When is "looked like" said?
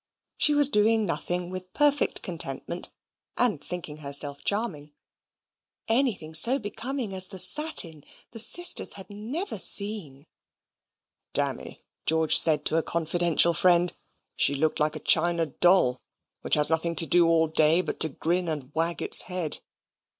14.55-14.95